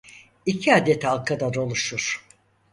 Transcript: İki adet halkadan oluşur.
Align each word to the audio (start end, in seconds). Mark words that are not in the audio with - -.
İki 0.45 0.75
adet 0.75 1.03
halkadan 1.03 1.53
oluşur. 1.57 2.27